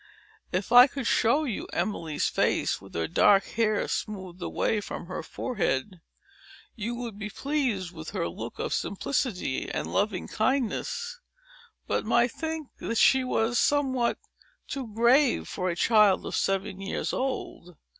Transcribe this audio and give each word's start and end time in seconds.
If 0.51 0.71
I 0.71 0.87
could 0.87 1.05
show 1.05 1.43
you 1.43 1.67
Emily's 1.73 2.27
face, 2.27 2.81
with 2.81 2.95
her 2.95 3.07
dark 3.07 3.43
hair 3.43 3.87
smoothed 3.87 4.41
away 4.41 4.81
from 4.81 5.05
her 5.05 5.21
forehead, 5.21 6.01
you 6.75 6.95
would 6.95 7.19
be 7.19 7.29
pleased 7.29 7.91
with 7.91 8.09
her 8.09 8.27
look 8.27 8.57
of 8.57 8.73
simplicity 8.73 9.69
and 9.69 9.93
loving 9.93 10.27
kindness, 10.27 11.19
but 11.85 12.03
might 12.03 12.31
think 12.31 12.69
that 12.79 12.97
she 12.97 13.23
was 13.23 13.59
somewhat 13.59 14.17
too 14.67 14.91
grave 14.91 15.47
for 15.47 15.69
a 15.69 15.75
child 15.75 16.25
of 16.25 16.35
seven 16.35 16.81
years 16.81 17.13
old. 17.13 17.75